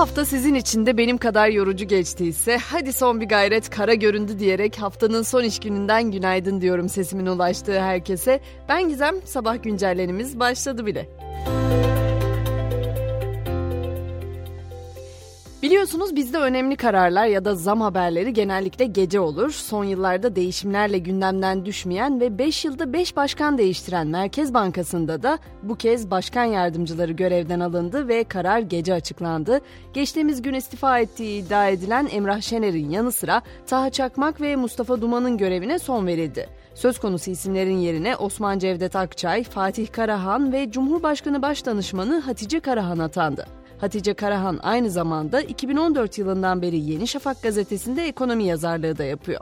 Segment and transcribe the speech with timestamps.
[0.00, 4.78] hafta sizin için de benim kadar yorucu geçtiyse hadi son bir gayret kara göründü diyerek
[4.78, 8.40] haftanın son iş gününden günaydın diyorum sesimin ulaştığı herkese.
[8.68, 11.19] Ben Gizem sabah güncellenimiz başladı bile.
[15.70, 19.50] Biliyorsunuz bizde önemli kararlar ya da zam haberleri genellikle gece olur.
[19.50, 25.76] Son yıllarda değişimlerle gündemden düşmeyen ve 5 yılda 5 başkan değiştiren Merkez Bankası'nda da bu
[25.76, 29.60] kez başkan yardımcıları görevden alındı ve karar gece açıklandı.
[29.94, 35.38] Geçtiğimiz gün istifa ettiği iddia edilen Emrah Şener'in yanı sıra Taha Çakmak ve Mustafa Duman'ın
[35.38, 36.48] görevine son verildi.
[36.74, 43.59] Söz konusu isimlerin yerine Osman Cevdet Akçay, Fatih Karahan ve Cumhurbaşkanı Başdanışmanı Hatice Karahan atandı.
[43.80, 49.40] Hatice Karahan aynı zamanda 2014 yılından beri Yeni Şafak gazetesinde ekonomi yazarlığı da yapıyor.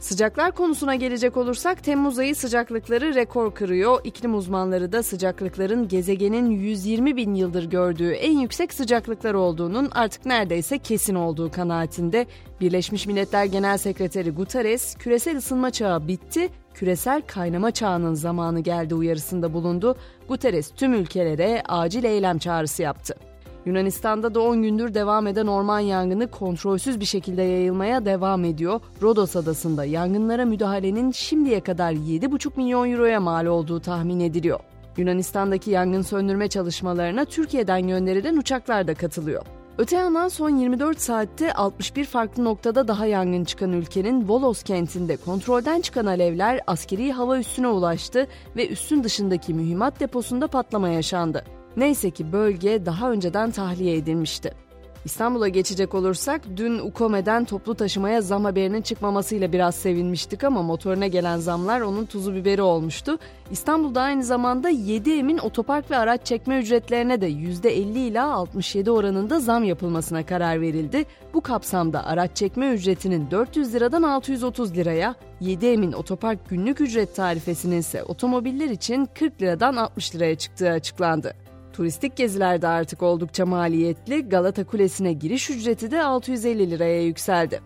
[0.00, 4.00] Sıcaklar konusuna gelecek olursak Temmuz ayı sıcaklıkları rekor kırıyor.
[4.04, 10.78] İklim uzmanları da sıcaklıkların gezegenin 120 bin yıldır gördüğü en yüksek sıcaklıklar olduğunun artık neredeyse
[10.78, 12.26] kesin olduğu kanaatinde.
[12.60, 19.52] Birleşmiş Milletler Genel Sekreteri Guterres, küresel ısınma çağı bitti, küresel kaynama çağının zamanı geldi uyarısında
[19.52, 19.96] bulundu.
[20.28, 23.29] Guterres tüm ülkelere acil eylem çağrısı yaptı.
[23.66, 28.80] Yunanistan'da da 10 gündür devam eden orman yangını kontrolsüz bir şekilde yayılmaya devam ediyor.
[29.02, 34.60] Rodos adasında yangınlara müdahalenin şimdiye kadar 7,5 milyon euroya mal olduğu tahmin ediliyor.
[34.96, 39.42] Yunanistan'daki yangın söndürme çalışmalarına Türkiye'den gönderilen uçaklar da katılıyor.
[39.78, 45.80] Öte yandan son 24 saatte 61 farklı noktada daha yangın çıkan ülkenin Volos kentinde kontrolden
[45.80, 51.44] çıkan alevler askeri hava üssüne ulaştı ve üssün dışındaki mühimmat deposunda patlama yaşandı.
[51.76, 54.54] Neyse ki bölge daha önceden tahliye edilmişti.
[55.04, 61.38] İstanbul'a geçecek olursak dün Ukome'den toplu taşımaya zam haberinin çıkmamasıyla biraz sevinmiştik ama motoruna gelen
[61.38, 63.18] zamlar onun tuzu biberi olmuştu.
[63.50, 69.40] İstanbul'da aynı zamanda 7 emin otopark ve araç çekme ücretlerine de %50 ila 67 oranında
[69.40, 71.04] zam yapılmasına karar verildi.
[71.34, 77.78] Bu kapsamda araç çekme ücretinin 400 liradan 630 liraya, 7 emin otopark günlük ücret tarifesinin
[77.78, 81.34] ise otomobiller için 40 liradan 60 liraya çıktığı açıklandı.
[81.72, 87.60] Turistik gezilerde artık oldukça maliyetli, Galata Kulesi'ne giriş ücreti de 650 liraya yükseldi.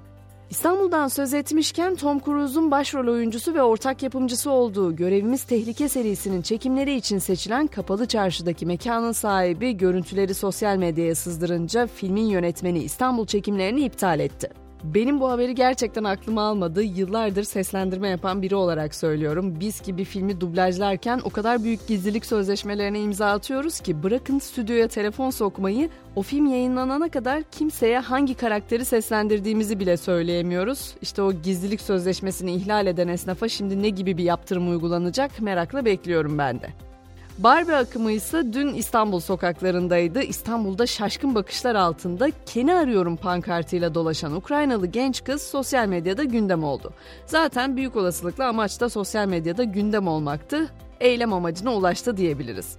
[0.50, 6.94] İstanbul'dan söz etmişken Tom Cruise'un başrol oyuncusu ve ortak yapımcısı olduğu Görevimiz Tehlike serisinin çekimleri
[6.94, 14.20] için seçilen Kapalı Çarşı'daki mekanın sahibi görüntüleri sosyal medyaya sızdırınca filmin yönetmeni İstanbul çekimlerini iptal
[14.20, 14.63] etti.
[14.84, 16.82] Benim bu haberi gerçekten aklıma almadı.
[16.82, 19.60] Yıllardır seslendirme yapan biri olarak söylüyorum.
[19.60, 24.88] Biz ki bir filmi dublajlarken o kadar büyük gizlilik sözleşmelerine imza atıyoruz ki bırakın stüdyoya
[24.88, 30.94] telefon sokmayı o film yayınlanana kadar kimseye hangi karakteri seslendirdiğimizi bile söyleyemiyoruz.
[31.02, 36.38] İşte o gizlilik sözleşmesini ihlal eden esnafa şimdi ne gibi bir yaptırım uygulanacak merakla bekliyorum
[36.38, 36.93] ben de.
[37.38, 40.22] Barbie akımı ise dün İstanbul sokaklarındaydı.
[40.22, 46.92] İstanbul'da şaşkın bakışlar altında Ken'i arıyorum pankartıyla dolaşan Ukraynalı genç kız sosyal medyada gündem oldu.
[47.26, 50.68] Zaten büyük olasılıkla amaç da sosyal medyada gündem olmaktı.
[51.00, 52.76] Eylem amacına ulaştı diyebiliriz.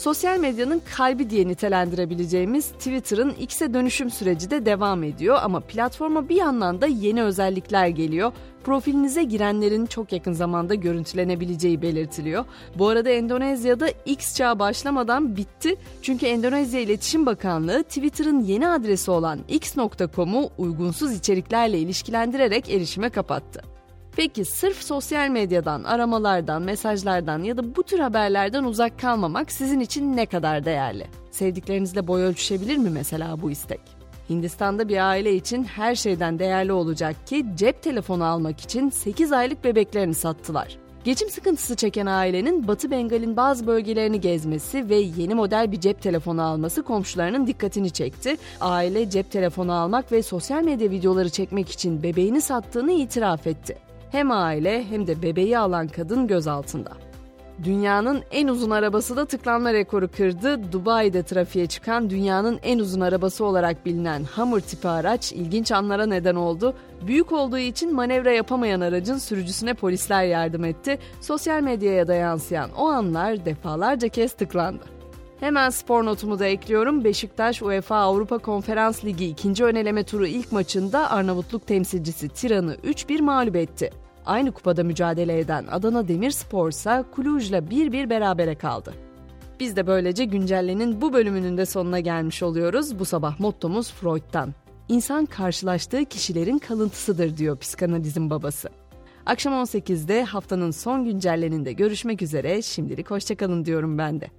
[0.00, 6.36] Sosyal medyanın kalbi diye nitelendirebileceğimiz Twitter'ın X'e dönüşüm süreci de devam ediyor ama platforma bir
[6.36, 8.32] yandan da yeni özellikler geliyor.
[8.64, 12.44] Profilinize girenlerin çok yakın zamanda görüntülenebileceği belirtiliyor.
[12.78, 15.76] Bu arada Endonezya'da X çağı başlamadan bitti.
[16.02, 23.69] Çünkü Endonezya İletişim Bakanlığı Twitter'ın yeni adresi olan x.com'u uygunsuz içeriklerle ilişkilendirerek erişime kapattı.
[24.20, 30.16] Peki sırf sosyal medyadan, aramalardan, mesajlardan ya da bu tür haberlerden uzak kalmamak sizin için
[30.16, 31.06] ne kadar değerli?
[31.30, 33.80] Sevdiklerinizle boy ölçüşebilir mi mesela bu istek?
[34.30, 39.64] Hindistan'da bir aile için her şeyden değerli olacak ki cep telefonu almak için 8 aylık
[39.64, 40.78] bebeklerini sattılar.
[41.04, 46.42] Geçim sıkıntısı çeken ailenin Batı Bengal'in bazı bölgelerini gezmesi ve yeni model bir cep telefonu
[46.42, 48.36] alması komşularının dikkatini çekti.
[48.60, 53.89] Aile cep telefonu almak ve sosyal medya videoları çekmek için bebeğini sattığını itiraf etti.
[54.12, 56.90] Hem aile hem de bebeği alan kadın gözaltında.
[57.64, 60.72] Dünyanın en uzun arabası da tıklanma rekoru kırdı.
[60.72, 66.34] Dubai'de trafiğe çıkan dünyanın en uzun arabası olarak bilinen Hummer tipi araç ilginç anlara neden
[66.34, 66.74] oldu.
[67.06, 70.98] Büyük olduğu için manevra yapamayan aracın sürücüsüne polisler yardım etti.
[71.20, 74.99] Sosyal medyaya da yansıyan o anlar defalarca kez tıklandı.
[75.40, 77.04] Hemen spor notumu da ekliyorum.
[77.04, 83.56] Beşiktaş UEFA Avrupa Konferans Ligi ikinci öneleme turu ilk maçında Arnavutluk temsilcisi Tiran'ı 3-1 mağlup
[83.56, 83.90] etti.
[84.26, 88.94] Aynı kupada mücadele eden Adana Demirspor ise Kuluj'la 1-1 berabere kaldı.
[89.60, 92.98] Biz de böylece güncellenin bu bölümünün de sonuna gelmiş oluyoruz.
[92.98, 94.54] Bu sabah mottomuz Freud'dan.
[94.88, 98.68] İnsan karşılaştığı kişilerin kalıntısıdır diyor psikanalizin babası.
[99.26, 102.62] Akşam 18'de haftanın son güncelleninde görüşmek üzere.
[102.62, 104.30] Şimdilik hoşçakalın diyorum ben de.